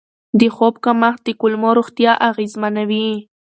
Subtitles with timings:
[0.39, 3.09] د خوب کمښت د کولمو روغتیا اغېزمنوي.